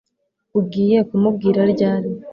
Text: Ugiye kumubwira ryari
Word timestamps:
Ugiye 0.59 0.97
kumubwira 1.09 1.61
ryari 1.73 2.09